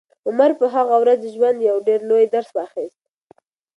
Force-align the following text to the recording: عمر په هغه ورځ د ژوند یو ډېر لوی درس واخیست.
عمر 0.27 0.51
په 0.59 0.65
هغه 0.75 0.95
ورځ 1.01 1.17
د 1.21 1.27
ژوند 1.35 1.57
یو 1.69 1.77
ډېر 1.87 1.99
لوی 2.09 2.25
درس 2.33 2.49
واخیست. 2.53 3.01